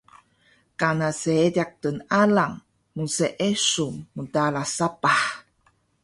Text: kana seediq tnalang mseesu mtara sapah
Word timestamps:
kana 0.79 1.09
seediq 1.21 1.71
tnalang 1.81 2.55
mseesu 2.97 3.87
mtara 4.17 4.63
sapah 4.77 5.23